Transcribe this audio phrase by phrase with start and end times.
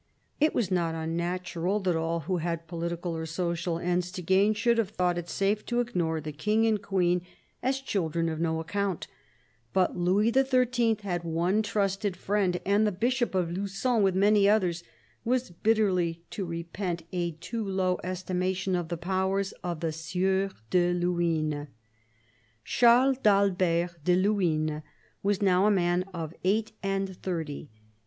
[0.39, 4.79] It was not unnatural that all who had political or social ends to gain should
[4.79, 7.21] have thought it safe to ignore the King and Queen
[7.61, 9.05] as children of no account.
[9.73, 10.97] But Louis XIII.
[11.03, 14.83] had one trusted friend; and the Bishop of Lugon, with many others,
[15.23, 20.93] was bitterly to repent a too low estimation of the powers of the Sieur de
[20.95, 21.67] Luynes.
[22.65, 24.81] Charles d' Albert de Luynes
[25.21, 27.69] was now a man of eight and thirty.